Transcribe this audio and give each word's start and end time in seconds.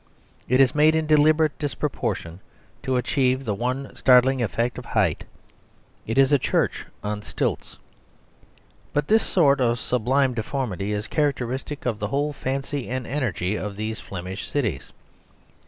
It 0.49 0.59
is 0.59 0.73
made 0.73 0.95
in 0.95 1.05
deliberate 1.05 1.59
disproportion 1.59 2.39
to 2.81 2.97
achieve 2.97 3.45
the 3.45 3.53
one 3.53 3.95
startling 3.95 4.41
effect 4.41 4.79
of 4.79 4.83
height. 4.85 5.25
It 6.07 6.17
is 6.17 6.31
a 6.33 6.39
church 6.39 6.87
on 7.03 7.21
stilts. 7.21 7.77
But 8.93 9.07
this 9.09 9.21
sort 9.23 9.61
of 9.61 9.77
sublime 9.79 10.33
deformity 10.33 10.91
is 10.91 11.05
characteristic 11.05 11.85
of 11.85 11.99
the 11.99 12.07
whole 12.07 12.33
fancy 12.33 12.89
and 12.89 13.05
energy 13.05 13.55
of 13.55 13.75
these 13.75 13.99
Flemish 13.99 14.49
cities. 14.49 14.91